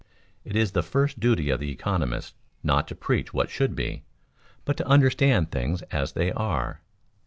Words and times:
It 0.43 0.55
is 0.55 0.71
the 0.71 0.81
first 0.81 1.19
duty 1.19 1.51
of 1.51 1.59
the 1.59 1.69
economist 1.69 2.33
not 2.63 2.87
to 2.87 2.95
preach 2.95 3.35
what 3.35 3.51
should 3.51 3.75
be, 3.75 4.03
but 4.65 4.75
to 4.77 4.87
understand 4.87 5.51
things 5.51 5.83
as 5.91 6.13
they 6.13 6.31
are. 6.31 6.81